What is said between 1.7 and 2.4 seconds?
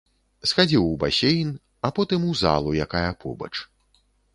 а потым у